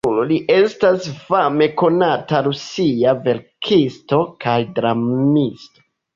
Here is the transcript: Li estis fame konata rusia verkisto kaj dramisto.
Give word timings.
Li 0.29 0.37
estis 0.53 1.03
fame 1.25 1.67
konata 1.81 2.39
rusia 2.47 3.15
verkisto 3.29 4.21
kaj 4.47 4.59
dramisto. 4.83 5.87